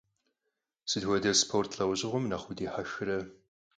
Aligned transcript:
Sıt 0.89 1.03
xuede 1.07 1.31
sport 1.41 1.71
lh'eujığuem 1.77 2.25
nexh 2.29 2.45
vudihexre? 2.47 3.17